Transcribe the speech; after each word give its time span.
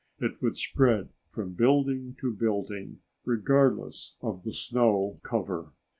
It 0.17 0.41
would 0.41 0.57
spread 0.57 1.09
from 1.29 1.53
building 1.53 2.15
to 2.21 2.33
building 2.33 3.01
regardless 3.23 4.17
of 4.19 4.41
the 4.41 4.51
snow 4.51 5.13
cover. 5.21 5.73